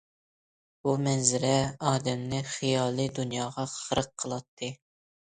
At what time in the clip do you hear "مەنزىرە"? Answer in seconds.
1.07-1.51